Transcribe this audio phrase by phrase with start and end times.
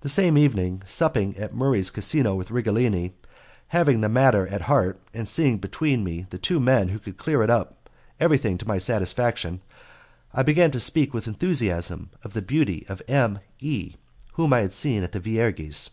[0.00, 3.12] The same evening, supping at Murray's casino with Righelini,
[3.66, 7.42] having the matter at heart, and seeing before me the two men who could clear
[7.42, 9.60] up everything to my satisfaction,
[10.32, 13.96] I began to speak with enthusiasm of the beauty of M E,
[14.32, 15.90] whom I had seen at the Vierges.